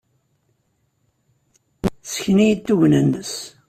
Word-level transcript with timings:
Ssken-iyi-d 2.03 2.61
tugna-nnes. 2.67 3.33